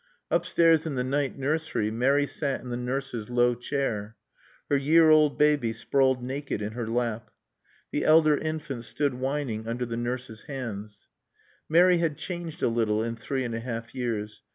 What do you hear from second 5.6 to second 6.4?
sprawled